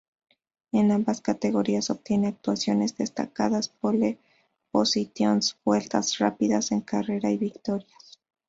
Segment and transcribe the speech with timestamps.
[0.71, 8.19] En ambas categorías obtiene actuaciones destacadas, pole-positions, vueltas rápidas en carrera, y victorias.